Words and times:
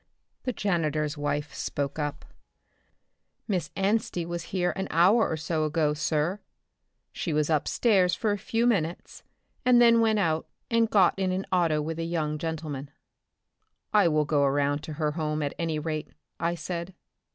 The 0.45 0.51
janitor's 0.51 1.15
wife 1.15 1.53
spoke 1.53 1.99
up, 1.99 2.25
"Miss 3.47 3.69
Anstey 3.75 4.25
was 4.25 4.45
here 4.45 4.71
an 4.75 4.87
hour 4.89 5.29
or 5.29 5.37
so 5.37 5.63
ago, 5.63 5.93
sir. 5.93 6.39
She 7.11 7.33
was 7.33 7.51
upstairs 7.51 8.15
for 8.15 8.31
a 8.31 8.37
few 8.39 8.65
minutes, 8.65 9.21
and 9.63 9.79
then 9.79 10.01
went 10.01 10.17
out 10.17 10.47
and 10.71 10.89
got 10.89 11.13
in 11.19 11.31
an 11.31 11.45
auto 11.51 11.83
with 11.83 11.99
a 11.99 12.03
young 12.03 12.39
gentleman." 12.39 12.89
"I 13.93 14.07
will 14.07 14.25
go 14.25 14.41
around 14.41 14.81
to 14.85 14.93
her 14.93 15.11
home 15.11 15.43
at 15.43 15.53
any 15.59 15.77
rate," 15.77 16.09
I 16.39 16.55
said. 16.55 16.95